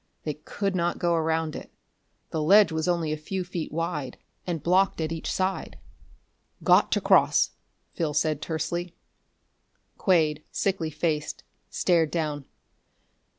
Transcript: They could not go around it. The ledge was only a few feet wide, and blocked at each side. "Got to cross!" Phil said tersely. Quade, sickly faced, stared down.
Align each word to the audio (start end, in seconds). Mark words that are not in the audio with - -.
They 0.23 0.33
could 0.33 0.75
not 0.75 0.97
go 0.97 1.13
around 1.13 1.55
it. 1.55 1.69
The 2.31 2.41
ledge 2.41 2.71
was 2.71 2.87
only 2.87 3.13
a 3.13 3.17
few 3.17 3.43
feet 3.43 3.71
wide, 3.71 4.17
and 4.47 4.63
blocked 4.63 4.99
at 4.99 5.11
each 5.11 5.31
side. 5.31 5.77
"Got 6.63 6.91
to 6.93 7.01
cross!" 7.01 7.51
Phil 7.93 8.15
said 8.15 8.41
tersely. 8.41 8.95
Quade, 9.99 10.43
sickly 10.51 10.89
faced, 10.89 11.43
stared 11.69 12.09
down. 12.09 12.45